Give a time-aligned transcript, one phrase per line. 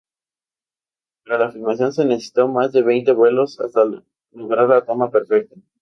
[1.23, 3.85] Para la filmación se necesitó más de veinte vuelos hasta
[4.31, 5.55] lograr la toma perfecta.